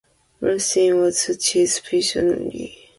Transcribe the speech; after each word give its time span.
Bronstein 0.41 0.99
was 0.99 1.29
a 1.29 1.37
chess 1.37 1.77
visionary. 1.77 2.89